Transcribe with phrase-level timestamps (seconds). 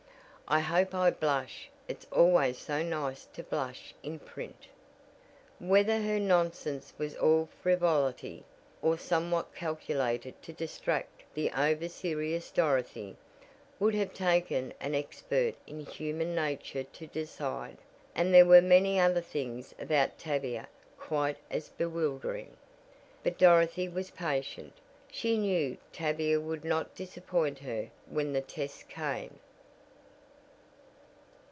[0.47, 1.69] I hope I blush!
[1.87, 4.67] It's always so nice to blush in print!"
[5.59, 8.43] Whether her nonsense was all frivolity,
[8.81, 13.15] or somewhat calculated to distract the over serious Dorothy,
[13.79, 17.77] would have taken an expert in human nature to decide,
[18.13, 20.67] and there were many other things about Tavia
[20.99, 22.57] quite as bewildering;
[23.23, 24.73] but Dorothy was patient,
[25.09, 29.39] she knew Tavia would not disappoint her when the test came.